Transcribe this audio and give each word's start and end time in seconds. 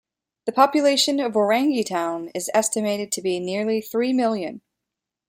The 0.47 0.51
population 0.51 1.19
of 1.19 1.33
Orangi 1.35 1.85
Town 1.85 2.29
is 2.33 2.49
estimated 2.55 3.11
to 3.11 3.21
be 3.21 3.39
nearly 3.39 3.81
three 3.81 4.13
million. 4.13 4.61